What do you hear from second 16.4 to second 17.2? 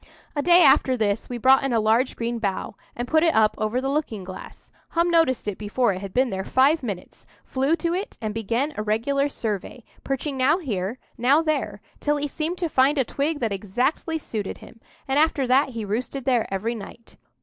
every night.